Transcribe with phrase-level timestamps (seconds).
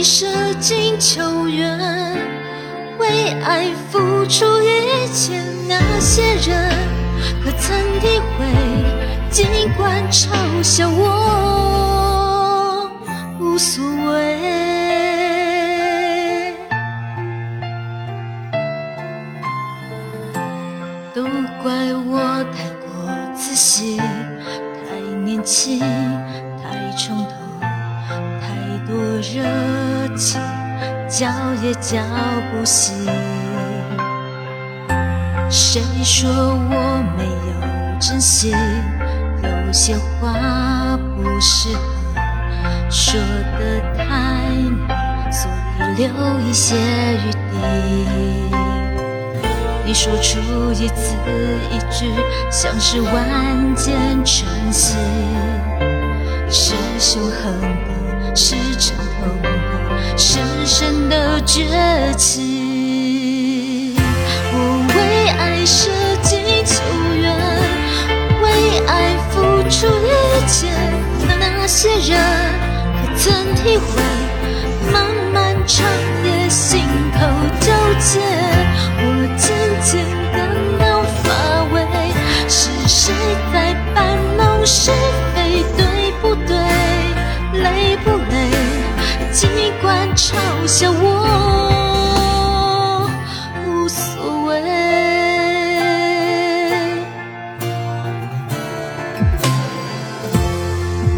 [0.00, 1.76] 舍近求远，
[2.98, 6.70] 为爱付出一切，那些人
[7.44, 8.46] 可曾体会？
[9.28, 9.44] 尽
[9.76, 10.28] 管嘲
[10.62, 11.00] 笑我
[13.40, 13.82] 无所
[14.12, 14.38] 谓，
[21.14, 21.24] 都
[21.62, 21.72] 怪
[22.06, 22.86] 我太过
[23.34, 25.80] 自信，太年轻，
[26.62, 27.32] 太冲动。
[28.40, 28.48] 太
[28.86, 28.94] 多
[29.32, 29.42] 人
[30.22, 30.40] 情，
[31.08, 31.28] 叫
[31.62, 32.00] 也叫
[32.50, 32.94] 不醒。
[35.50, 38.54] 谁说我没有真心？
[39.42, 41.80] 有些话不适合
[42.88, 43.20] 说
[43.58, 44.04] 的太
[44.52, 44.86] 明，
[45.32, 46.08] 所以留
[46.46, 47.36] 一些余地。
[49.84, 50.38] 你说出
[50.72, 51.16] 一字
[51.72, 52.06] 一句，
[52.48, 53.92] 像是万箭
[54.24, 54.96] 穿心，
[56.48, 57.92] 是凶狠的。
[58.34, 59.28] 是沉痛，
[60.24, 62.51] 深深的绝情。
[90.14, 90.34] 嘲
[90.66, 91.00] 笑我
[93.66, 94.60] 无所谓，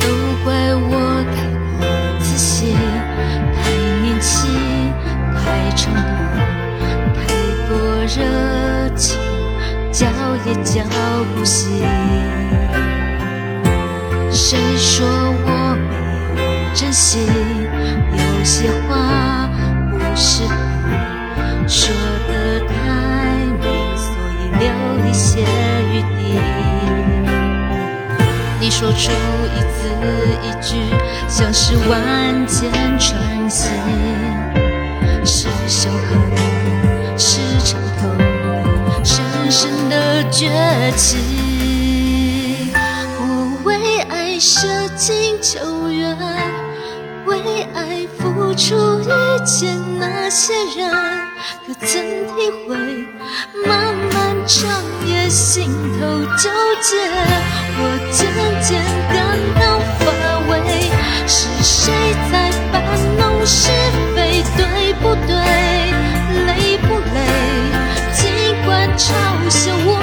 [0.00, 0.06] 都
[0.42, 0.90] 怪我
[1.34, 1.36] 太
[1.78, 1.80] 过
[2.18, 2.74] 自信，
[3.54, 3.70] 太
[4.02, 4.50] 年轻，
[5.34, 5.36] 太
[5.76, 6.02] 冲动，
[7.14, 7.18] 太
[7.68, 7.70] 过
[8.06, 8.16] 热
[8.96, 9.18] 情，
[9.92, 10.06] 叫
[10.46, 10.82] 也叫
[11.36, 11.84] 不醒。
[14.30, 15.94] 谁说我没
[16.42, 16.48] 有？
[16.74, 17.20] 真心
[18.58, 19.48] 些话
[19.92, 20.52] 不适合
[21.68, 21.94] 说
[22.26, 22.74] 的太
[23.60, 23.64] 明，
[23.96, 24.66] 所以留
[25.06, 25.46] 一些
[25.92, 26.18] 余地。
[28.60, 29.12] 你说出
[29.54, 29.86] 一字
[30.42, 30.74] 一句，
[31.28, 32.68] 像是万箭
[32.98, 33.70] 穿心，
[35.24, 38.10] 是凶狠，是沉痛，
[39.04, 40.50] 深深的绝
[40.96, 41.20] 情。
[43.20, 44.66] 我为爱舍
[44.96, 46.18] 近求远。
[47.28, 50.90] 为爱付出一切那些人
[51.66, 51.86] 可曾
[52.34, 52.74] 体会
[53.66, 54.16] 漫漫
[54.46, 56.06] 长夜心头
[56.36, 56.48] 纠
[56.80, 56.96] 结
[57.80, 57.80] 我
[58.10, 58.18] 渐
[58.62, 59.16] 渐感
[59.60, 60.06] 到乏
[60.50, 60.52] 味
[61.26, 61.92] 是谁
[62.32, 62.78] 在搬
[63.18, 63.70] 弄是
[64.16, 65.36] 非对不对？
[66.46, 67.18] 累不累
[68.14, 68.20] 尽
[68.64, 69.06] 管嘲
[69.50, 69.97] 笑我。